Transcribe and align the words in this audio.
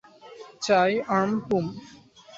চাই, 0.61 0.91
আর্ম, 1.09 1.33
পুম। 1.47 1.65